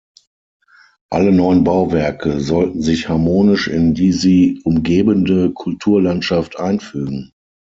[1.11, 7.33] Alle neuen Bauwerke sollten sich harmonisch in die sie umgebende Kulturlandschaft einfügen.